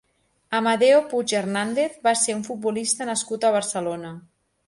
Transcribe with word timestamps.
Amadeo 0.59 1.01
Puig 1.09 1.33
Hernández 1.39 1.99
va 2.09 2.15
ser 2.23 2.35
un 2.37 2.41
futbolista 2.49 3.09
nascut 3.13 3.45
a 3.51 3.55
Barcelona. 3.59 4.15